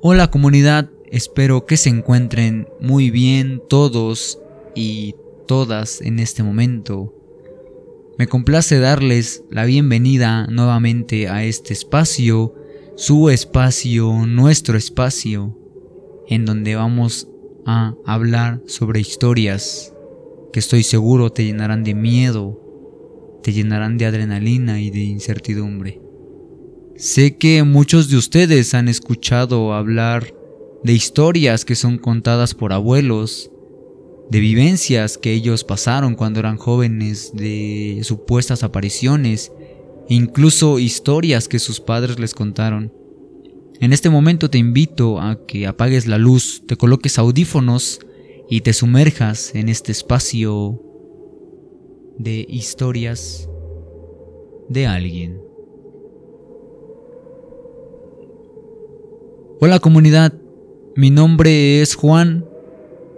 Hola 0.00 0.30
comunidad, 0.30 0.90
espero 1.10 1.66
que 1.66 1.76
se 1.76 1.88
encuentren 1.88 2.68
muy 2.80 3.10
bien 3.10 3.60
todos 3.68 4.38
y 4.76 5.16
todas 5.48 6.00
en 6.02 6.20
este 6.20 6.44
momento. 6.44 7.12
Me 8.16 8.28
complace 8.28 8.78
darles 8.78 9.42
la 9.50 9.64
bienvenida 9.64 10.46
nuevamente 10.46 11.26
a 11.28 11.42
este 11.42 11.72
espacio, 11.72 12.54
su 12.94 13.28
espacio, 13.28 14.24
nuestro 14.24 14.78
espacio, 14.78 15.58
en 16.28 16.44
donde 16.44 16.76
vamos 16.76 17.26
a 17.66 17.96
hablar 18.06 18.62
sobre 18.68 19.00
historias 19.00 19.92
que 20.52 20.60
estoy 20.60 20.84
seguro 20.84 21.32
te 21.32 21.44
llenarán 21.44 21.82
de 21.82 21.94
miedo, 21.94 23.40
te 23.42 23.52
llenarán 23.52 23.98
de 23.98 24.06
adrenalina 24.06 24.80
y 24.80 24.90
de 24.90 25.00
incertidumbre. 25.00 26.07
Sé 26.98 27.36
que 27.36 27.62
muchos 27.62 28.10
de 28.10 28.16
ustedes 28.16 28.74
han 28.74 28.88
escuchado 28.88 29.72
hablar 29.72 30.34
de 30.82 30.94
historias 30.94 31.64
que 31.64 31.76
son 31.76 31.96
contadas 31.96 32.54
por 32.54 32.72
abuelos, 32.72 33.52
de 34.32 34.40
vivencias 34.40 35.16
que 35.16 35.32
ellos 35.32 35.62
pasaron 35.62 36.16
cuando 36.16 36.40
eran 36.40 36.56
jóvenes, 36.56 37.30
de 37.34 38.00
supuestas 38.02 38.64
apariciones, 38.64 39.52
incluso 40.08 40.80
historias 40.80 41.46
que 41.46 41.60
sus 41.60 41.78
padres 41.78 42.18
les 42.18 42.34
contaron. 42.34 42.92
En 43.78 43.92
este 43.92 44.10
momento 44.10 44.50
te 44.50 44.58
invito 44.58 45.20
a 45.20 45.46
que 45.46 45.68
apagues 45.68 46.08
la 46.08 46.18
luz, 46.18 46.64
te 46.66 46.74
coloques 46.74 47.16
audífonos 47.16 48.00
y 48.50 48.62
te 48.62 48.72
sumerjas 48.72 49.54
en 49.54 49.68
este 49.68 49.92
espacio 49.92 50.82
de 52.18 52.44
historias 52.48 53.48
de 54.68 54.88
alguien. 54.88 55.47
Hola 59.60 59.80
comunidad, 59.80 60.34
mi 60.94 61.10
nombre 61.10 61.82
es 61.82 61.96
Juan 61.96 62.44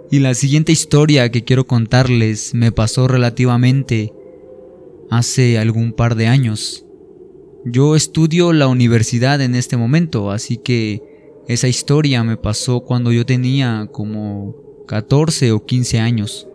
y 0.09 0.17
la 0.21 0.33
siguiente 0.33 0.71
historia 0.71 1.29
que 1.29 1.43
quiero 1.43 1.67
contarles 1.67 2.55
me 2.55 2.71
pasó 2.71 3.07
relativamente 3.07 4.11
hace 5.11 5.59
algún 5.59 5.93
par 5.93 6.15
de 6.15 6.25
años. 6.25 6.83
Yo 7.63 7.95
estudio 7.95 8.53
la 8.53 8.67
universidad 8.67 9.39
en 9.39 9.53
este 9.53 9.77
momento, 9.77 10.31
así 10.31 10.57
que 10.57 11.03
esa 11.47 11.67
historia 11.67 12.23
me 12.23 12.37
pasó 12.37 12.79
cuando 12.79 13.11
yo 13.11 13.23
tenía 13.23 13.87
como 13.91 14.55
14 14.87 15.51
o 15.51 15.63
15 15.63 15.99
años. 15.99 16.47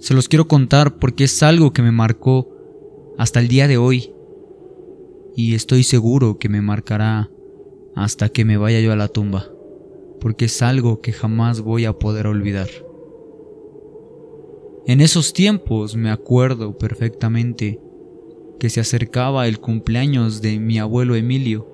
Se 0.00 0.12
los 0.12 0.28
quiero 0.28 0.48
contar 0.48 0.98
porque 0.98 1.24
es 1.24 1.42
algo 1.42 1.72
que 1.72 1.80
me 1.80 1.92
marcó 1.92 2.54
hasta 3.16 3.40
el 3.40 3.48
día 3.48 3.68
de 3.68 3.78
hoy 3.78 4.12
y 5.34 5.54
estoy 5.54 5.82
seguro 5.82 6.38
que 6.38 6.50
me 6.50 6.60
marcará 6.60 7.30
hasta 7.94 8.28
que 8.28 8.44
me 8.44 8.56
vaya 8.56 8.80
yo 8.80 8.92
a 8.92 8.96
la 8.96 9.08
tumba, 9.08 9.50
porque 10.20 10.46
es 10.46 10.62
algo 10.62 11.00
que 11.00 11.12
jamás 11.12 11.60
voy 11.60 11.84
a 11.84 11.92
poder 11.92 12.26
olvidar. 12.26 12.68
En 14.86 15.00
esos 15.00 15.32
tiempos 15.32 15.94
me 15.96 16.10
acuerdo 16.10 16.76
perfectamente 16.76 17.80
que 18.58 18.70
se 18.70 18.80
acercaba 18.80 19.46
el 19.46 19.60
cumpleaños 19.60 20.42
de 20.42 20.58
mi 20.58 20.78
abuelo 20.78 21.14
Emilio 21.14 21.72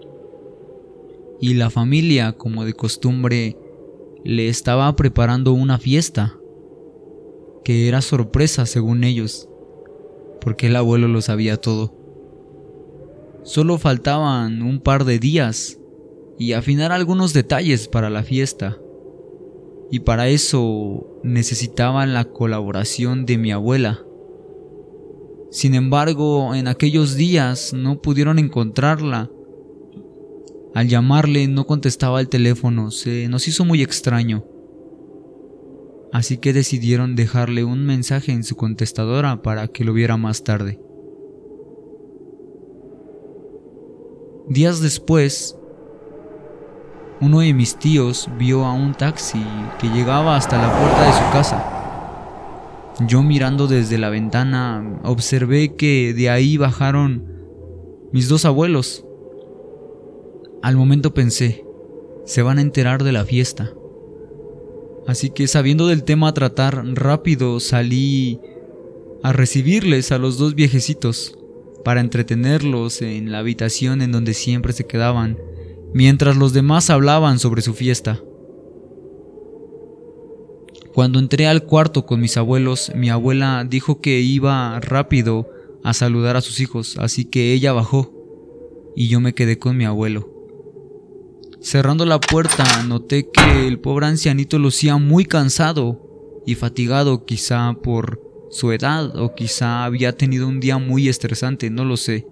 y 1.40 1.54
la 1.54 1.70
familia, 1.70 2.32
como 2.32 2.64
de 2.64 2.72
costumbre, 2.72 3.56
le 4.24 4.48
estaba 4.48 4.94
preparando 4.96 5.52
una 5.52 5.78
fiesta 5.78 6.38
que 7.64 7.88
era 7.88 8.00
sorpresa 8.00 8.66
según 8.66 9.04
ellos, 9.04 9.48
porque 10.40 10.66
el 10.66 10.76
abuelo 10.76 11.08
lo 11.08 11.20
sabía 11.20 11.58
todo. 11.58 11.94
Solo 13.42 13.78
faltaban 13.78 14.62
un 14.62 14.80
par 14.80 15.04
de 15.04 15.18
días 15.18 15.78
y 16.38 16.52
afinar 16.52 16.92
algunos 16.92 17.32
detalles 17.32 17.88
para 17.88 18.10
la 18.10 18.22
fiesta. 18.22 18.78
Y 19.90 20.00
para 20.00 20.28
eso 20.28 21.20
necesitaban 21.22 22.14
la 22.14 22.26
colaboración 22.26 23.26
de 23.26 23.38
mi 23.38 23.50
abuela. 23.50 24.04
Sin 25.50 25.74
embargo, 25.74 26.54
en 26.54 26.68
aquellos 26.68 27.16
días 27.16 27.72
no 27.72 28.00
pudieron 28.00 28.38
encontrarla. 28.38 29.30
Al 30.74 30.88
llamarle 30.88 31.48
no 31.48 31.66
contestaba 31.66 32.20
el 32.20 32.28
teléfono, 32.28 32.90
se 32.90 33.28
nos 33.28 33.48
hizo 33.48 33.64
muy 33.64 33.82
extraño. 33.82 34.44
Así 36.12 36.38
que 36.38 36.52
decidieron 36.52 37.16
dejarle 37.16 37.64
un 37.64 37.84
mensaje 37.84 38.32
en 38.32 38.44
su 38.44 38.56
contestadora 38.56 39.42
para 39.42 39.68
que 39.68 39.84
lo 39.84 39.92
viera 39.92 40.16
más 40.16 40.44
tarde. 40.44 40.80
Días 44.48 44.80
después, 44.80 45.58
uno 47.20 47.40
de 47.40 47.52
mis 47.52 47.76
tíos 47.76 48.28
vio 48.38 48.64
a 48.64 48.72
un 48.72 48.94
taxi 48.94 49.44
que 49.80 49.88
llegaba 49.88 50.36
hasta 50.36 50.56
la 50.56 50.70
puerta 50.78 51.06
de 51.06 51.12
su 51.12 51.32
casa. 51.32 51.74
Yo 53.06 53.22
mirando 53.22 53.66
desde 53.66 53.98
la 53.98 54.10
ventana 54.10 55.00
observé 55.04 55.74
que 55.74 56.14
de 56.14 56.30
ahí 56.30 56.56
bajaron 56.56 57.24
mis 58.12 58.28
dos 58.28 58.44
abuelos. 58.44 59.04
Al 60.62 60.76
momento 60.76 61.14
pensé, 61.14 61.64
se 62.24 62.42
van 62.42 62.58
a 62.58 62.62
enterar 62.62 63.02
de 63.02 63.12
la 63.12 63.24
fiesta. 63.24 63.72
Así 65.06 65.30
que 65.30 65.46
sabiendo 65.46 65.86
del 65.86 66.04
tema 66.04 66.28
a 66.28 66.34
tratar, 66.34 66.84
rápido 66.94 67.60
salí 67.60 68.40
a 69.22 69.32
recibirles 69.32 70.12
a 70.12 70.18
los 70.18 70.38
dos 70.38 70.54
viejecitos 70.54 71.38
para 71.84 72.00
entretenerlos 72.00 73.00
en 73.02 73.32
la 73.32 73.38
habitación 73.38 74.02
en 74.02 74.12
donde 74.12 74.34
siempre 74.34 74.72
se 74.72 74.86
quedaban 74.86 75.38
mientras 75.94 76.36
los 76.36 76.52
demás 76.52 76.90
hablaban 76.90 77.38
sobre 77.38 77.62
su 77.62 77.74
fiesta. 77.74 78.20
Cuando 80.94 81.18
entré 81.18 81.46
al 81.46 81.64
cuarto 81.64 82.06
con 82.06 82.20
mis 82.20 82.36
abuelos, 82.36 82.90
mi 82.94 83.08
abuela 83.08 83.64
dijo 83.68 84.00
que 84.00 84.20
iba 84.20 84.80
rápido 84.80 85.48
a 85.84 85.94
saludar 85.94 86.36
a 86.36 86.40
sus 86.40 86.60
hijos, 86.60 86.96
así 86.98 87.24
que 87.24 87.52
ella 87.52 87.72
bajó 87.72 88.12
y 88.96 89.08
yo 89.08 89.20
me 89.20 89.32
quedé 89.32 89.58
con 89.58 89.76
mi 89.76 89.84
abuelo. 89.84 90.28
Cerrando 91.60 92.04
la 92.04 92.20
puerta, 92.20 92.82
noté 92.82 93.30
que 93.30 93.66
el 93.66 93.78
pobre 93.78 94.06
ancianito 94.06 94.58
lucía 94.58 94.96
muy 94.96 95.24
cansado 95.24 96.42
y 96.46 96.54
fatigado, 96.54 97.24
quizá 97.24 97.74
por 97.82 98.20
su 98.50 98.72
edad 98.72 99.16
o 99.16 99.34
quizá 99.34 99.84
había 99.84 100.16
tenido 100.16 100.48
un 100.48 100.60
día 100.60 100.78
muy 100.78 101.08
estresante, 101.08 101.70
no 101.70 101.84
lo 101.84 101.96
sé. 101.96 102.26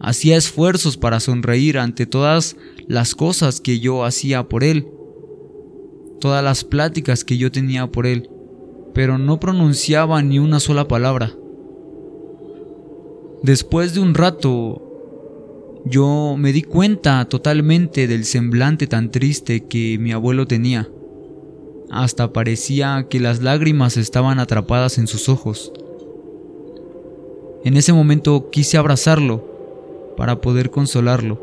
Hacía 0.00 0.36
esfuerzos 0.36 0.96
para 0.96 1.20
sonreír 1.20 1.78
ante 1.78 2.06
todas 2.06 2.56
las 2.86 3.14
cosas 3.14 3.60
que 3.60 3.80
yo 3.80 4.04
hacía 4.04 4.48
por 4.48 4.62
él, 4.62 4.88
todas 6.20 6.42
las 6.42 6.64
pláticas 6.64 7.24
que 7.24 7.36
yo 7.36 7.50
tenía 7.50 7.88
por 7.88 8.06
él, 8.06 8.30
pero 8.94 9.18
no 9.18 9.40
pronunciaba 9.40 10.22
ni 10.22 10.38
una 10.38 10.60
sola 10.60 10.86
palabra. 10.86 11.34
Después 13.42 13.94
de 13.94 14.00
un 14.00 14.14
rato, 14.14 14.88
yo 15.84 16.36
me 16.36 16.52
di 16.52 16.62
cuenta 16.62 17.24
totalmente 17.26 18.06
del 18.06 18.24
semblante 18.24 18.86
tan 18.86 19.10
triste 19.10 19.66
que 19.66 19.98
mi 19.98 20.12
abuelo 20.12 20.46
tenía. 20.46 20.88
Hasta 21.90 22.32
parecía 22.32 23.06
que 23.08 23.20
las 23.20 23.42
lágrimas 23.42 23.96
estaban 23.96 24.38
atrapadas 24.38 24.98
en 24.98 25.06
sus 25.06 25.28
ojos. 25.28 25.72
En 27.64 27.76
ese 27.76 27.92
momento 27.92 28.50
quise 28.50 28.76
abrazarlo, 28.76 29.47
para 30.18 30.40
poder 30.40 30.70
consolarlo. 30.70 31.40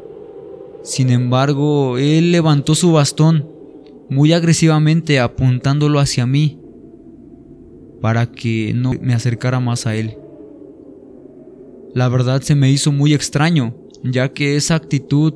Sin 0.83 1.09
embargo, 1.09 1.97
él 1.97 2.33
levantó 2.33 2.75
su 2.75 2.91
bastón 2.91 3.47
muy 4.09 4.33
agresivamente 4.33 5.21
apuntándolo 5.21 5.97
hacia 5.99 6.25
mí 6.25 6.59
para 8.01 8.29
que 8.33 8.73
no 8.75 8.91
me 9.01 9.13
acercara 9.13 9.61
más 9.61 9.87
a 9.87 9.95
él. 9.95 10.17
La 11.93 12.09
verdad 12.09 12.41
se 12.41 12.53
me 12.53 12.69
hizo 12.69 12.91
muy 12.91 13.13
extraño, 13.13 13.73
ya 14.03 14.33
que 14.33 14.57
esa 14.57 14.75
actitud 14.75 15.33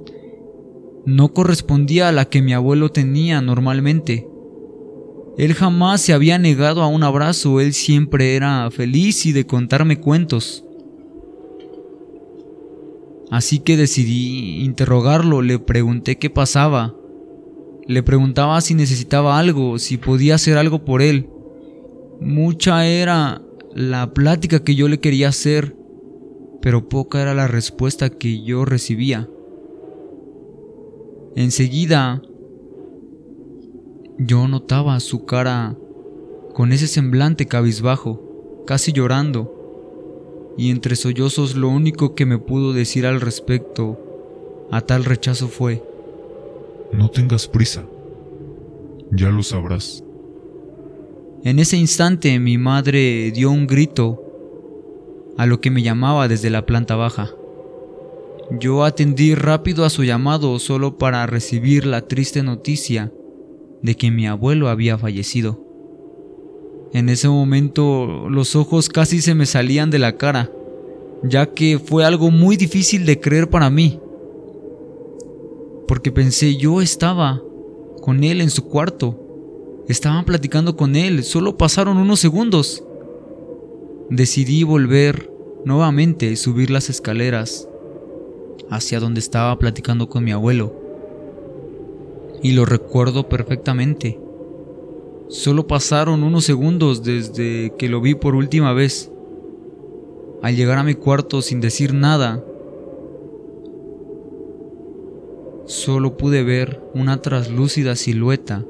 no 1.05 1.33
correspondía 1.33 2.09
a 2.09 2.11
la 2.11 2.25
que 2.25 2.41
mi 2.41 2.51
abuelo 2.51 2.91
tenía 2.91 3.39
normalmente. 3.39 4.27
Él 5.37 5.53
jamás 5.53 6.01
se 6.01 6.11
había 6.11 6.37
negado 6.37 6.83
a 6.83 6.87
un 6.87 7.03
abrazo, 7.03 7.61
él 7.61 7.71
siempre 7.71 8.35
era 8.35 8.69
feliz 8.69 9.25
y 9.25 9.31
de 9.31 9.45
contarme 9.47 10.01
cuentos. 10.01 10.65
Así 13.31 13.59
que 13.59 13.77
decidí 13.77 14.63
interrogarlo, 14.63 15.41
le 15.41 15.59
pregunté 15.59 16.17
qué 16.17 16.29
pasaba. 16.29 16.95
Le 17.85 18.01
preguntaba 18.01 18.59
si 18.61 18.73
necesitaba 18.73 19.37
algo, 19.37 19.77
si 19.77 19.97
podía 19.97 20.35
hacer 20.35 20.57
algo 20.57 20.83
por 20.83 21.01
él. 21.01 21.29
Mucha 22.19 22.87
era 22.87 23.41
la 23.73 24.13
plática 24.13 24.63
que 24.63 24.75
yo 24.75 24.87
le 24.87 24.99
quería 24.99 25.29
hacer, 25.29 25.75
pero 26.61 26.89
poca 26.89 27.21
era 27.21 27.33
la 27.33 27.47
respuesta 27.47 28.09
que 28.09 28.43
yo 28.43 28.65
recibía. 28.65 29.29
Enseguida 31.35 32.21
yo 34.17 34.47
notaba 34.47 34.99
su 34.99 35.25
cara 35.25 35.77
con 36.53 36.73
ese 36.73 36.87
semblante 36.87 37.45
cabizbajo, 37.45 38.63
casi 38.65 38.91
llorando 38.91 39.58
y 40.59 40.71
entre 40.71 40.97
sollozos 40.97 41.55
lo 41.55 41.69
único 41.69 42.15
que 42.15 42.25
me 42.25 42.37
pudo 42.37 42.73
decir 42.73 43.05
al 43.05 43.21
respecto 43.21 44.67
a 44.71 44.81
tal 44.81 45.05
rechazo 45.05 45.47
fue, 45.47 45.81
No 46.91 47.09
tengas 47.09 47.47
prisa. 47.47 47.85
Ya 49.09 49.29
lo 49.29 49.41
sabrás. 49.41 50.03
En 51.45 51.59
ese 51.59 51.77
instante 51.77 52.37
mi 52.39 52.57
madre 52.57 53.31
dio 53.31 53.51
un 53.51 53.67
grito 53.67 54.21
a 55.37 55.45
lo 55.45 55.61
que 55.61 55.71
me 55.71 55.81
llamaba 55.81 56.27
desde 56.27 56.49
la 56.49 56.65
planta 56.65 56.97
baja. 56.97 57.29
Yo 58.59 58.83
atendí 58.83 59.35
rápido 59.35 59.85
a 59.85 59.89
su 59.89 60.03
llamado 60.03 60.59
solo 60.59 60.97
para 60.97 61.25
recibir 61.25 61.85
la 61.85 62.01
triste 62.01 62.43
noticia 62.43 63.13
de 63.81 63.95
que 63.95 64.11
mi 64.11 64.27
abuelo 64.27 64.67
había 64.67 64.97
fallecido. 64.97 65.68
En 66.93 67.09
ese 67.09 67.29
momento 67.29 68.27
los 68.29 68.55
ojos 68.55 68.89
casi 68.89 69.21
se 69.21 69.35
me 69.35 69.45
salían 69.45 69.91
de 69.91 69.99
la 69.99 70.17
cara, 70.17 70.51
ya 71.23 71.53
que 71.53 71.77
fue 71.77 72.03
algo 72.03 72.31
muy 72.31 72.57
difícil 72.57 73.05
de 73.05 73.19
creer 73.19 73.49
para 73.49 73.69
mí. 73.69 73.99
Porque 75.87 76.11
pensé, 76.11 76.55
yo 76.55 76.81
estaba 76.81 77.41
con 78.01 78.23
él 78.23 78.41
en 78.41 78.49
su 78.49 78.65
cuarto, 78.65 79.19
estaban 79.87 80.25
platicando 80.25 80.75
con 80.75 80.95
él, 80.95 81.23
solo 81.23 81.57
pasaron 81.57 81.97
unos 81.97 82.19
segundos. 82.19 82.83
Decidí 84.09 84.63
volver 84.63 85.31
nuevamente, 85.65 86.35
subir 86.35 86.71
las 86.71 86.89
escaleras 86.89 87.67
hacia 88.71 88.99
donde 88.99 89.19
estaba 89.19 89.57
platicando 89.59 90.09
con 90.09 90.23
mi 90.23 90.31
abuelo. 90.31 90.73
Y 92.41 92.53
lo 92.53 92.65
recuerdo 92.65 93.29
perfectamente. 93.29 94.19
Solo 95.29 95.67
pasaron 95.67 96.23
unos 96.23 96.43
segundos 96.43 97.03
desde 97.03 97.71
que 97.77 97.87
lo 97.87 98.01
vi 98.01 98.15
por 98.15 98.33
última 98.33 98.73
vez. 98.73 99.11
Al 100.41 100.55
llegar 100.55 100.79
a 100.79 100.83
mi 100.83 100.95
cuarto 100.95 101.43
sin 101.43 101.61
decir 101.61 101.93
nada, 101.93 102.43
solo 105.65 106.17
pude 106.17 106.43
ver 106.43 106.81
una 106.95 107.21
traslúcida 107.21 107.95
silueta 107.95 108.65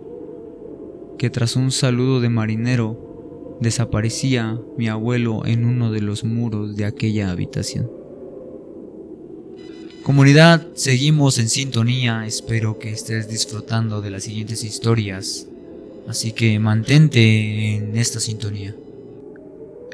que 1.18 1.30
tras 1.30 1.56
un 1.56 1.72
saludo 1.72 2.20
de 2.20 2.30
marinero 2.30 3.58
desaparecía 3.62 4.60
mi 4.78 4.90
abuelo 4.90 5.46
en 5.46 5.66
uno 5.66 5.92
de 5.92 6.02
los 6.02 6.24
muros 6.24 6.76
de 6.76 6.86
aquella 6.86 7.32
habitación. 7.32 7.90
Comunidad, 10.04 10.68
seguimos 10.74 11.38
en 11.40 11.50
sintonía, 11.50 12.26
espero 12.26 12.80
que 12.80 12.92
estés 12.92 13.30
disfrutando 13.30 14.02
de 14.02 14.10
las 14.10 14.24
siguientes 14.24 14.64
historias, 14.64 15.49
así 16.10 16.32
que 16.32 16.58
mantente 16.58 17.76
en 17.76 17.96
esta 17.96 18.20
sintonía. 18.20 18.76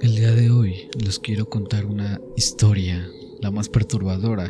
El 0.01 0.15
día 0.15 0.31
de 0.31 0.49
hoy 0.49 0.87
les 0.97 1.19
quiero 1.19 1.49
contar 1.49 1.85
una 1.85 2.21
historia, 2.37 3.05
la 3.41 3.51
más 3.51 3.67
perturbadora 3.67 4.49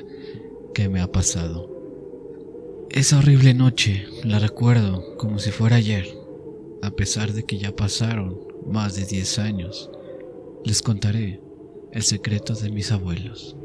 que 0.76 0.90
me 0.90 1.02
ha 1.02 1.12
pasado. 1.12 2.88
Esa 2.92 3.18
horrible 3.18 3.56
noche 3.56 4.06
la 4.24 4.38
recuerdo 4.38 5.18
como 5.18 5.40
si 5.40 5.50
fuera 5.50 5.78
ayer, 5.78 6.16
a 6.84 6.92
pesar 6.92 7.34
de 7.34 7.46
que 7.46 7.58
ya 7.58 7.76
pasaron 7.76 8.38
más 8.68 8.96
de 8.96 9.06
10 9.06 9.40
años. 9.40 9.90
Les 10.64 10.84
contaré 10.84 11.42
el 11.92 12.04
secreto 12.04 12.54
de 12.54 12.70
mis 12.70 12.92
abuelos. 12.92 13.58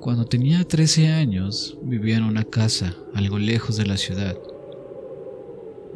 Cuando 0.00 0.24
tenía 0.24 0.64
13 0.64 1.06
años 1.06 1.78
vivía 1.82 2.16
en 2.16 2.24
una 2.24 2.42
casa 2.42 2.96
algo 3.14 3.38
lejos 3.38 3.76
de 3.76 3.86
la 3.86 3.96
ciudad, 3.96 4.36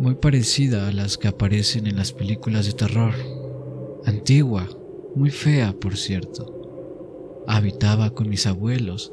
muy 0.02 0.16
parecida 0.16 0.88
a 0.88 0.92
las 0.92 1.16
que 1.16 1.28
aparecen 1.28 1.86
en 1.86 1.96
las 1.96 2.12
películas 2.12 2.66
de 2.66 2.72
terror, 2.72 3.14
antigua, 4.04 4.68
muy 5.14 5.30
fea 5.30 5.72
por 5.78 5.96
cierto. 5.96 7.44
Habitaba 7.46 8.10
con 8.10 8.28
mis 8.28 8.48
abuelos, 8.48 9.12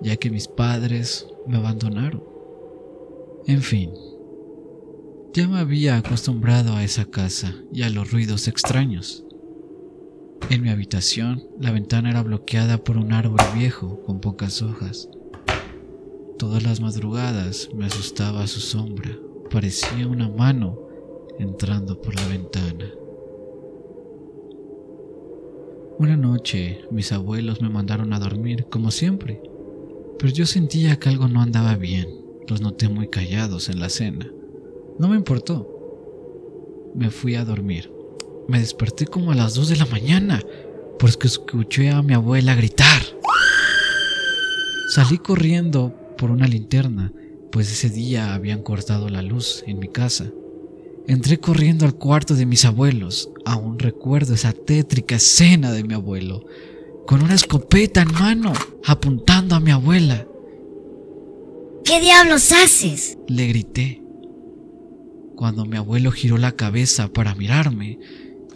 ya 0.00 0.16
que 0.16 0.30
mis 0.30 0.48
padres 0.48 1.26
me 1.46 1.58
abandonaron. 1.58 2.24
En 3.46 3.60
fin, 3.60 3.90
ya 5.34 5.46
me 5.46 5.58
había 5.58 5.98
acostumbrado 5.98 6.74
a 6.74 6.84
esa 6.84 7.04
casa 7.04 7.54
y 7.70 7.82
a 7.82 7.90
los 7.90 8.10
ruidos 8.10 8.48
extraños. 8.48 9.26
En 10.48 10.62
mi 10.62 10.70
habitación, 10.70 11.42
la 11.60 11.70
ventana 11.70 12.08
era 12.08 12.22
bloqueada 12.22 12.82
por 12.82 12.96
un 12.96 13.12
árbol 13.12 13.40
viejo 13.54 14.02
con 14.06 14.20
pocas 14.20 14.62
hojas. 14.62 15.10
Todas 16.38 16.62
las 16.62 16.80
madrugadas 16.80 17.68
me 17.74 17.84
asustaba 17.84 18.46
su 18.46 18.60
sombra. 18.60 19.18
Parecía 19.50 20.06
una 20.08 20.28
mano 20.28 20.78
entrando 21.38 22.00
por 22.00 22.14
la 22.14 22.26
ventana. 22.28 22.90
Una 25.98 26.16
noche 26.16 26.80
mis 26.90 27.12
abuelos 27.12 27.60
me 27.62 27.68
mandaron 27.68 28.12
a 28.12 28.18
dormir, 28.18 28.66
como 28.68 28.90
siempre, 28.90 29.40
pero 30.18 30.32
yo 30.32 30.44
sentía 30.44 30.98
que 30.98 31.08
algo 31.08 31.28
no 31.28 31.40
andaba 31.40 31.76
bien. 31.76 32.08
Los 32.48 32.60
noté 32.60 32.88
muy 32.88 33.08
callados 33.08 33.68
en 33.68 33.80
la 33.80 33.88
cena. 33.88 34.30
No 34.98 35.08
me 35.08 35.16
importó. 35.16 35.70
Me 36.94 37.10
fui 37.10 37.36
a 37.36 37.44
dormir. 37.44 37.90
Me 38.48 38.58
desperté 38.58 39.06
como 39.06 39.32
a 39.32 39.34
las 39.34 39.54
2 39.54 39.70
de 39.70 39.76
la 39.76 39.86
mañana 39.86 40.42
porque 40.98 41.26
escuché 41.26 41.90
a 41.90 42.02
mi 42.02 42.12
abuela 42.14 42.54
gritar. 42.54 43.02
Salí 44.88 45.18
corriendo 45.18 45.94
por 46.18 46.30
una 46.30 46.46
linterna, 46.46 47.12
pues 47.54 47.70
ese 47.70 47.88
día 47.88 48.34
habían 48.34 48.64
cortado 48.64 49.08
la 49.08 49.22
luz 49.22 49.62
en 49.68 49.78
mi 49.78 49.86
casa. 49.86 50.28
Entré 51.06 51.38
corriendo 51.38 51.86
al 51.86 51.94
cuarto 51.94 52.34
de 52.34 52.46
mis 52.46 52.64
abuelos. 52.64 53.30
Aún 53.44 53.78
recuerdo 53.78 54.34
esa 54.34 54.52
tétrica 54.52 55.14
escena 55.14 55.70
de 55.70 55.84
mi 55.84 55.94
abuelo, 55.94 56.44
con 57.06 57.22
una 57.22 57.34
escopeta 57.34 58.02
en 58.02 58.12
mano, 58.12 58.52
apuntando 58.84 59.54
a 59.54 59.60
mi 59.60 59.70
abuela. 59.70 60.26
¿Qué 61.84 62.00
diablos 62.00 62.50
haces? 62.50 63.18
Le 63.28 63.46
grité. 63.46 64.02
Cuando 65.36 65.64
mi 65.64 65.76
abuelo 65.76 66.10
giró 66.10 66.38
la 66.38 66.56
cabeza 66.56 67.12
para 67.12 67.36
mirarme, 67.36 68.00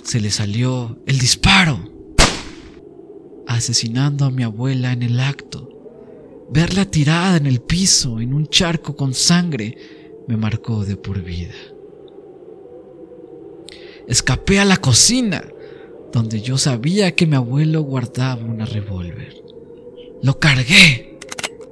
se 0.02 0.18
le 0.18 0.32
salió 0.32 0.98
el 1.06 1.20
disparo, 1.20 1.78
asesinando 3.46 4.24
a 4.24 4.32
mi 4.32 4.42
abuela 4.42 4.90
en 4.90 5.04
el 5.04 5.20
acto. 5.20 5.77
Verla 6.50 6.86
tirada 6.86 7.36
en 7.36 7.46
el 7.46 7.60
piso, 7.60 8.20
en 8.20 8.32
un 8.32 8.46
charco 8.48 8.96
con 8.96 9.12
sangre, 9.12 9.76
me 10.26 10.36
marcó 10.36 10.84
de 10.84 10.96
por 10.96 11.22
vida. 11.22 11.54
Escapé 14.06 14.58
a 14.58 14.64
la 14.64 14.78
cocina, 14.78 15.44
donde 16.12 16.40
yo 16.40 16.56
sabía 16.56 17.14
que 17.14 17.26
mi 17.26 17.36
abuelo 17.36 17.82
guardaba 17.82 18.42
una 18.42 18.64
revólver. 18.64 19.44
Lo 20.22 20.38
cargué, 20.38 21.18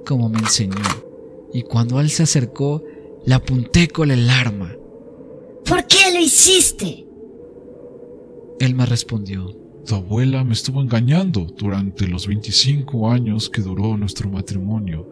como 0.05 0.29
me 0.29 0.39
enseñó, 0.39 0.77
y 1.55 1.63
cuando 1.63 1.99
él 2.01 2.11
se 2.11 2.25
acercó, 2.25 2.85
le 3.25 3.35
apunté 3.35 3.89
con 3.89 4.11
el 4.11 4.29
arma. 4.29 4.77
¿Por 5.65 5.87
qué 5.87 6.13
lo 6.13 6.21
hiciste? 6.21 7.07
Él 8.61 8.75
me 8.75 8.85
respondió, 8.87 9.66
Tu 9.87 9.95
abuela 9.95 10.43
me 10.43 10.53
estuvo 10.53 10.83
engañando 10.83 11.47
durante 11.57 12.09
los 12.09 12.27
25 12.27 13.09
años 13.09 13.49
que 13.49 13.63
duró 13.63 13.97
nuestro 13.97 14.29
matrimonio. 14.29 15.09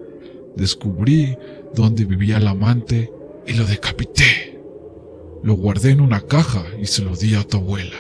Descubrí 0.57 1.37
dónde 1.77 2.05
vivía 2.05 2.39
el 2.39 2.49
amante 2.49 3.13
y 3.47 3.53
lo 3.53 3.65
decapité. 3.67 4.61
Lo 5.45 5.55
guardé 5.55 5.93
en 5.93 6.01
una 6.01 6.21
caja 6.23 6.65
y 6.83 6.87
se 6.87 7.05
lo 7.05 7.15
di 7.15 7.37
a 7.37 7.45
tu 7.45 7.59
abuela. 7.59 7.97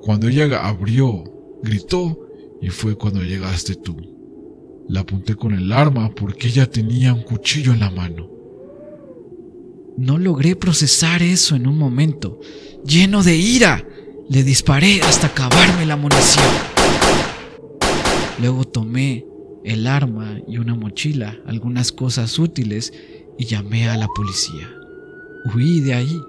Cuando 0.00 0.28
ella 0.28 0.66
abrió, 0.66 1.24
gritó 1.62 2.18
y 2.62 2.70
fue 2.70 2.96
cuando 2.96 3.22
llegaste 3.22 3.74
tú. 3.74 3.96
La 4.88 5.00
apunté 5.00 5.34
con 5.34 5.52
el 5.52 5.70
arma 5.72 6.10
porque 6.14 6.48
ella 6.48 6.70
tenía 6.70 7.12
un 7.12 7.22
cuchillo 7.22 7.72
en 7.74 7.80
la 7.80 7.90
mano. 7.90 8.30
No 9.98 10.16
logré 10.16 10.56
procesar 10.56 11.22
eso 11.22 11.54
en 11.54 11.66
un 11.66 11.76
momento, 11.76 12.40
lleno 12.82 13.22
de 13.22 13.36
ira. 13.36 13.86
Le 14.28 14.42
disparé 14.44 15.00
hasta 15.02 15.26
acabarme 15.28 15.84
la 15.84 15.96
munición. 15.96 16.44
Luego 18.40 18.64
tomé 18.64 19.26
el 19.64 19.86
arma 19.86 20.38
y 20.46 20.58
una 20.58 20.74
mochila, 20.74 21.38
algunas 21.46 21.92
cosas 21.92 22.38
útiles, 22.38 22.92
y 23.38 23.46
llamé 23.46 23.88
a 23.88 23.96
la 23.96 24.08
policía. 24.08 24.68
Huí 25.52 25.80
de 25.80 25.94
ahí. 25.94 26.20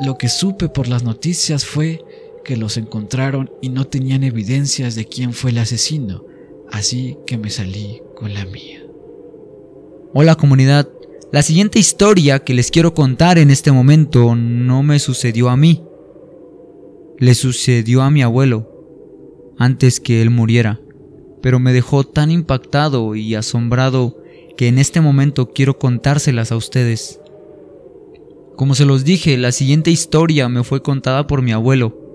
Lo 0.00 0.16
que 0.18 0.28
supe 0.28 0.68
por 0.68 0.88
las 0.88 1.02
noticias 1.02 1.64
fue 1.64 2.02
que 2.44 2.56
los 2.56 2.76
encontraron 2.76 3.50
y 3.60 3.68
no 3.68 3.86
tenían 3.86 4.22
evidencias 4.22 4.94
de 4.94 5.06
quién 5.06 5.32
fue 5.32 5.50
el 5.50 5.58
asesino, 5.58 6.24
así 6.70 7.16
que 7.26 7.38
me 7.38 7.50
salí 7.50 8.00
con 8.14 8.32
la 8.34 8.44
mía. 8.46 8.82
Hola 10.14 10.34
comunidad, 10.36 10.88
la 11.32 11.42
siguiente 11.42 11.78
historia 11.78 12.38
que 12.38 12.54
les 12.54 12.70
quiero 12.70 12.94
contar 12.94 13.36
en 13.38 13.50
este 13.50 13.72
momento 13.72 14.34
no 14.36 14.82
me 14.82 14.98
sucedió 14.98 15.48
a 15.48 15.56
mí, 15.56 15.82
le 17.18 17.34
sucedió 17.34 18.02
a 18.02 18.10
mi 18.10 18.22
abuelo 18.22 19.54
antes 19.58 20.00
que 20.00 20.22
él 20.22 20.30
muriera, 20.30 20.80
pero 21.42 21.58
me 21.58 21.72
dejó 21.72 22.04
tan 22.04 22.30
impactado 22.30 23.14
y 23.14 23.34
asombrado 23.34 24.22
que 24.56 24.68
en 24.68 24.78
este 24.78 25.00
momento 25.00 25.50
quiero 25.52 25.78
contárselas 25.78 26.52
a 26.52 26.56
ustedes. 26.56 27.20
Como 28.56 28.74
se 28.74 28.86
los 28.86 29.04
dije, 29.04 29.36
la 29.36 29.52
siguiente 29.52 29.90
historia 29.90 30.48
me 30.48 30.64
fue 30.64 30.82
contada 30.82 31.26
por 31.26 31.42
mi 31.42 31.52
abuelo 31.52 32.06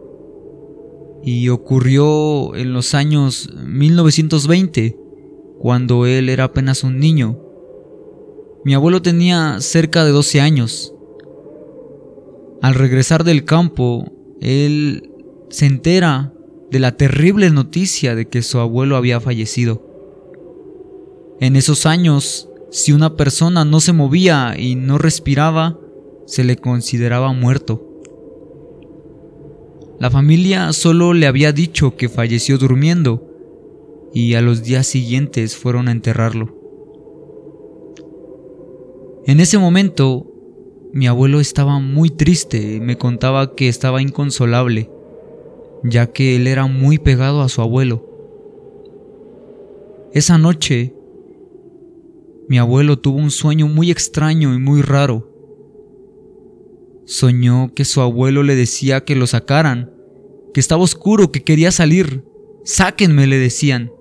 y 1.24 1.50
ocurrió 1.50 2.56
en 2.56 2.74
los 2.74 2.96
años 2.96 3.50
1920, 3.64 4.98
cuando 5.60 6.08
él 6.08 6.30
era 6.30 6.46
apenas 6.46 6.84
un 6.84 7.00
niño. 7.00 7.40
Mi 8.66 8.74
abuelo 8.74 9.02
tenía 9.02 9.58
cerca 9.60 10.04
de 10.04 10.12
12 10.12 10.42
años. 10.42 10.96
Al 12.62 12.74
regresar 12.76 13.24
del 13.24 13.46
campo, 13.46 14.12
él 14.42 15.12
se 15.50 15.68
entera 15.68 16.34
de 16.72 16.80
la 16.80 16.98
terrible 16.98 17.50
noticia 17.52 18.16
de 18.16 18.28
que 18.28 18.42
su 18.42 18.60
abuelo 18.60 18.96
había 18.96 19.20
fallecido. 19.20 19.88
En 21.40 21.56
esos 21.56 21.86
años, 21.86 22.50
si 22.72 22.92
una 22.92 23.16
persona 23.16 23.66
no 23.66 23.80
se 23.80 23.94
movía 23.94 24.56
y 24.58 24.76
no 24.76 24.98
respiraba, 24.98 25.78
se 26.26 26.44
le 26.44 26.56
consideraba 26.56 27.34
muerto. 27.34 27.88
La 30.00 30.10
familia 30.10 30.74
solo 30.74 31.14
le 31.14 31.28
había 31.28 31.52
dicho 31.52 31.96
que 31.96 32.10
falleció 32.10 32.58
durmiendo 32.58 33.28
y 34.14 34.34
a 34.34 34.42
los 34.42 34.64
días 34.64 34.88
siguientes 34.88 35.56
fueron 35.56 35.88
a 35.88 35.92
enterrarlo. 35.92 36.58
En 39.26 39.40
ese 39.40 39.60
momento, 39.60 40.31
mi 40.94 41.08
abuelo 41.08 41.40
estaba 41.40 41.80
muy 41.80 42.10
triste, 42.10 42.80
me 42.82 42.98
contaba 42.98 43.56
que 43.56 43.70
estaba 43.70 44.02
inconsolable, 44.02 44.90
ya 45.84 46.12
que 46.12 46.36
él 46.36 46.48
era 46.48 46.68
muy 46.68 46.98
pegado 46.98 47.42
a 47.42 47.50
su 47.50 47.62
abuelo. 47.62 48.06
Esa 50.14 50.38
noche, 50.38 50.94
mi 52.50 52.58
abuelo 52.58 53.00
tuvo 53.00 53.18
un 53.18 53.32
sueño 53.32 53.68
muy 53.68 53.92
extraño 53.92 54.54
y 54.54 54.60
muy 54.60 54.82
raro. 54.82 55.30
Soñó 57.06 57.74
que 57.74 57.86
su 57.86 58.02
abuelo 58.02 58.44
le 58.44 58.56
decía 58.56 59.06
que 59.06 59.16
lo 59.16 59.28
sacaran, 59.28 59.94
que 60.54 60.60
estaba 60.60 60.84
oscuro, 60.84 61.32
que 61.32 61.44
quería 61.44 61.72
salir. 61.72 62.26
Sáquenme, 62.66 63.26
le 63.26 63.38
decían. 63.38 63.92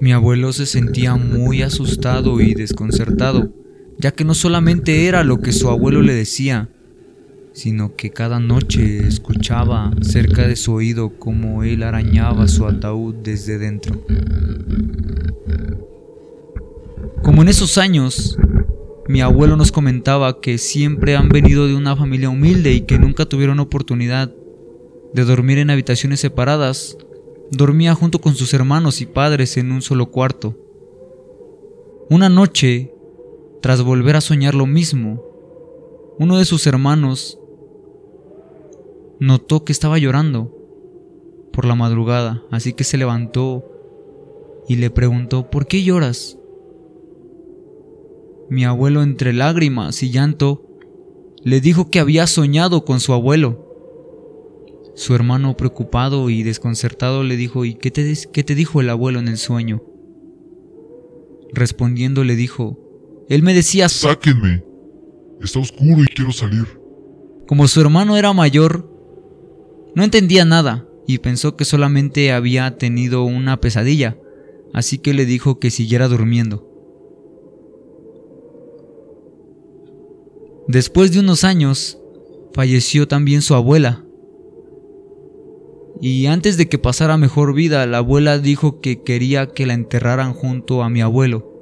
Mi 0.00 0.12
abuelo 0.12 0.52
se 0.52 0.66
sentía 0.66 1.14
muy 1.14 1.62
asustado 1.62 2.40
y 2.40 2.54
desconcertado, 2.54 3.52
ya 3.98 4.12
que 4.12 4.24
no 4.24 4.34
solamente 4.34 5.06
era 5.06 5.24
lo 5.24 5.40
que 5.40 5.52
su 5.52 5.68
abuelo 5.68 6.02
le 6.02 6.14
decía, 6.14 6.68
sino 7.52 7.96
que 7.96 8.10
cada 8.10 8.38
noche 8.38 9.06
escuchaba 9.06 9.90
cerca 10.00 10.46
de 10.46 10.54
su 10.54 10.72
oído 10.72 11.18
cómo 11.18 11.64
él 11.64 11.82
arañaba 11.82 12.46
su 12.46 12.66
ataúd 12.66 13.16
desde 13.16 13.58
dentro. 13.58 14.00
Como 17.22 17.42
en 17.42 17.48
esos 17.48 17.76
años, 17.76 18.38
mi 19.08 19.20
abuelo 19.22 19.56
nos 19.56 19.72
comentaba 19.72 20.40
que 20.40 20.58
siempre 20.58 21.16
han 21.16 21.28
venido 21.28 21.66
de 21.66 21.74
una 21.74 21.96
familia 21.96 22.30
humilde 22.30 22.72
y 22.74 22.82
que 22.82 22.98
nunca 22.98 23.26
tuvieron 23.26 23.58
oportunidad 23.58 24.32
de 25.12 25.24
dormir 25.24 25.58
en 25.58 25.70
habitaciones 25.70 26.20
separadas, 26.20 26.96
dormía 27.50 27.94
junto 27.94 28.20
con 28.20 28.34
sus 28.34 28.54
hermanos 28.54 29.00
y 29.00 29.06
padres 29.06 29.56
en 29.56 29.72
un 29.72 29.82
solo 29.82 30.10
cuarto. 30.10 30.56
Una 32.10 32.28
noche, 32.28 32.92
tras 33.60 33.82
volver 33.82 34.16
a 34.16 34.20
soñar 34.20 34.54
lo 34.54 34.66
mismo, 34.66 35.22
uno 36.18 36.38
de 36.38 36.44
sus 36.44 36.66
hermanos 36.66 37.38
notó 39.20 39.64
que 39.64 39.72
estaba 39.72 39.98
llorando 39.98 40.54
por 41.52 41.64
la 41.64 41.74
madrugada, 41.74 42.42
así 42.50 42.72
que 42.72 42.84
se 42.84 42.98
levantó 42.98 43.64
y 44.68 44.76
le 44.76 44.90
preguntó, 44.90 45.50
¿por 45.50 45.66
qué 45.66 45.82
lloras? 45.82 46.38
Mi 48.48 48.64
abuelo 48.64 49.02
entre 49.02 49.32
lágrimas 49.32 50.02
y 50.02 50.10
llanto 50.10 50.64
le 51.42 51.60
dijo 51.60 51.90
que 51.90 52.00
había 52.00 52.26
soñado 52.26 52.84
con 52.84 53.00
su 53.00 53.12
abuelo 53.12 53.68
su 54.98 55.14
hermano, 55.14 55.56
preocupado 55.56 56.28
y 56.28 56.42
desconcertado, 56.42 57.22
le 57.22 57.36
dijo, 57.36 57.64
¿Y 57.64 57.74
qué 57.74 57.92
te, 57.92 58.12
qué 58.32 58.42
te 58.42 58.56
dijo 58.56 58.80
el 58.80 58.90
abuelo 58.90 59.20
en 59.20 59.28
el 59.28 59.38
sueño? 59.38 59.80
Respondiendo 61.52 62.24
le 62.24 62.34
dijo, 62.34 62.76
Él 63.28 63.42
me 63.42 63.54
decía, 63.54 63.88
Sáquenme. 63.88 64.64
Está 65.40 65.58
oscuro 65.58 66.02
y 66.02 66.06
quiero 66.06 66.32
salir. 66.32 66.66
Como 67.46 67.68
su 67.68 67.80
hermano 67.80 68.16
era 68.16 68.32
mayor, 68.32 68.90
no 69.94 70.02
entendía 70.02 70.44
nada 70.44 70.86
y 71.06 71.18
pensó 71.18 71.56
que 71.56 71.64
solamente 71.64 72.32
había 72.32 72.76
tenido 72.76 73.24
una 73.24 73.60
pesadilla, 73.60 74.18
así 74.74 74.98
que 74.98 75.14
le 75.14 75.26
dijo 75.26 75.58
que 75.58 75.70
siguiera 75.70 76.08
durmiendo. 76.08 76.66
Después 80.66 81.12
de 81.12 81.20
unos 81.20 81.44
años, 81.44 81.98
falleció 82.52 83.08
también 83.08 83.40
su 83.40 83.54
abuela, 83.54 84.04
y 86.00 86.26
antes 86.26 86.56
de 86.56 86.68
que 86.68 86.78
pasara 86.78 87.16
mejor 87.16 87.54
vida, 87.54 87.86
la 87.86 87.98
abuela 87.98 88.38
dijo 88.38 88.80
que 88.80 89.02
quería 89.02 89.48
que 89.48 89.66
la 89.66 89.74
enterraran 89.74 90.34
junto 90.34 90.82
a 90.82 90.90
mi 90.90 91.00
abuelo. 91.00 91.57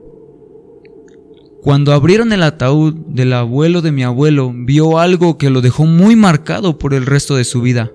Cuando 1.67 1.93
abrieron 1.93 2.33
el 2.33 2.45
ataúd 2.45 2.95
del 3.09 3.33
abuelo 3.33 3.83
de 3.83 3.91
mi 3.91 4.05
abuelo, 4.05 4.53
vio 4.55 5.01
algo 5.01 5.37
que 5.37 5.51
lo 5.51 5.63
dejó 5.63 5.85
muy 5.85 6.15
marcado 6.15 6.79
por 6.79 6.95
el 6.95 7.07
resto 7.07 7.35
de 7.35 7.43
su 7.43 7.61
vida, 7.61 7.91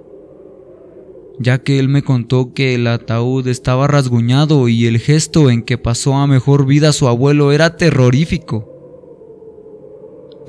ya 1.39 1.63
que 1.63 1.79
él 1.79 1.87
me 1.87 2.03
contó 2.03 2.53
que 2.53 2.75
el 2.75 2.85
ataúd 2.85 3.47
estaba 3.47 3.87
rasguñado 3.87 4.67
y 4.67 4.87
el 4.87 4.99
gesto 4.99 5.49
en 5.49 5.63
que 5.63 5.77
pasó 5.77 6.15
a 6.15 6.27
mejor 6.27 6.65
vida 6.65 6.91
su 6.91 7.07
abuelo 7.07 7.53
era 7.53 7.77
terrorífico. 7.77 8.67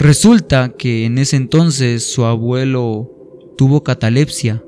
Resulta 0.01 0.71
que 0.77 1.05
en 1.05 1.19
ese 1.19 1.37
entonces 1.37 2.03
su 2.03 2.25
abuelo 2.25 3.09
tuvo 3.57 3.85
catalepsia 3.85 4.65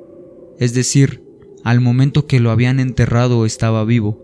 es 0.61 0.75
decir, 0.75 1.25
al 1.64 1.80
momento 1.80 2.28
que 2.28 2.38
lo 2.38 2.52
habían 2.52 2.78
enterrado 2.78 3.46
estaba 3.46 3.84
vivo. 3.84 4.23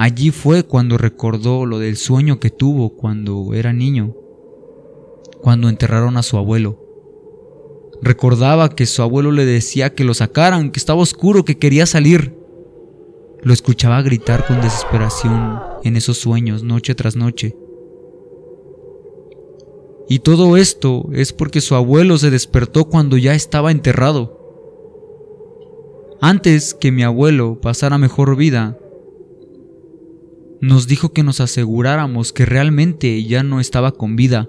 Allí 0.00 0.30
fue 0.30 0.62
cuando 0.62 0.96
recordó 0.96 1.66
lo 1.66 1.78
del 1.78 1.98
sueño 1.98 2.40
que 2.40 2.48
tuvo 2.48 2.96
cuando 2.96 3.52
era 3.52 3.74
niño, 3.74 4.16
cuando 5.42 5.68
enterraron 5.68 6.16
a 6.16 6.22
su 6.22 6.38
abuelo. 6.38 6.78
Recordaba 8.00 8.70
que 8.70 8.86
su 8.86 9.02
abuelo 9.02 9.30
le 9.30 9.44
decía 9.44 9.94
que 9.94 10.04
lo 10.04 10.14
sacaran, 10.14 10.70
que 10.70 10.78
estaba 10.78 11.02
oscuro, 11.02 11.44
que 11.44 11.58
quería 11.58 11.84
salir. 11.84 12.34
Lo 13.42 13.52
escuchaba 13.52 14.00
gritar 14.00 14.46
con 14.46 14.62
desesperación 14.62 15.60
en 15.84 15.96
esos 15.96 16.16
sueños 16.16 16.62
noche 16.62 16.94
tras 16.94 17.14
noche. 17.14 17.54
Y 20.08 20.20
todo 20.20 20.56
esto 20.56 21.10
es 21.12 21.34
porque 21.34 21.60
su 21.60 21.74
abuelo 21.74 22.16
se 22.16 22.30
despertó 22.30 22.86
cuando 22.86 23.18
ya 23.18 23.34
estaba 23.34 23.70
enterrado. 23.70 24.38
Antes 26.22 26.72
que 26.72 26.90
mi 26.90 27.02
abuelo 27.02 27.60
pasara 27.60 27.98
mejor 27.98 28.34
vida, 28.36 28.78
nos 30.60 30.86
dijo 30.86 31.12
que 31.12 31.22
nos 31.22 31.40
aseguráramos 31.40 32.32
que 32.32 32.44
realmente 32.46 33.24
ya 33.24 33.42
no 33.42 33.60
estaba 33.60 33.92
con 33.92 34.16
vida, 34.16 34.48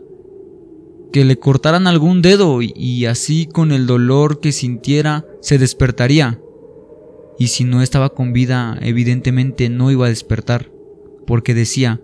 que 1.12 1.26
le 1.26 1.38
cortaran 1.40 1.88
algún 1.88 2.22
dedo 2.22 2.62
y 2.62 3.06
así 3.06 3.46
con 3.46 3.72
el 3.72 3.88
dolor 3.88 4.40
que 4.40 4.52
sintiera 4.52 5.26
se 5.42 5.58
despertaría. 5.58 6.40
Y 7.40 7.48
si 7.48 7.64
no 7.64 7.82
estaba 7.82 8.10
con 8.10 8.34
vida, 8.34 8.78
evidentemente 8.82 9.70
no 9.70 9.92
iba 9.92 10.06
a 10.06 10.10
despertar, 10.10 10.72
porque 11.26 11.54
decía, 11.54 12.02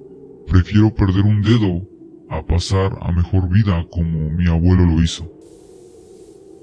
Prefiero 0.47 0.93
perder 0.95 1.23
un 1.23 1.41
dedo 1.41 1.87
a 2.29 2.45
pasar 2.45 2.97
a 3.01 3.11
mejor 3.11 3.49
vida 3.49 3.85
como 3.91 4.29
mi 4.29 4.47
abuelo 4.47 4.85
lo 4.85 5.03
hizo. 5.03 5.31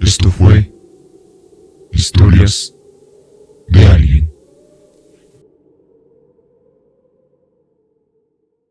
Esto 0.00 0.30
fue 0.30 0.72
Historias 1.92 2.74